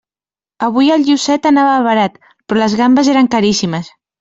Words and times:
Avui 0.67 0.89
el 0.95 1.05
llucet 1.09 1.45
anava 1.51 1.75
barat, 1.89 2.17
però 2.47 2.65
les 2.65 2.79
gambes 2.83 3.13
eren 3.15 3.33
caríssimes. 3.39 3.95